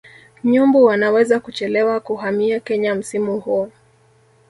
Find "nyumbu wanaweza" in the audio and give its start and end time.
0.43-1.39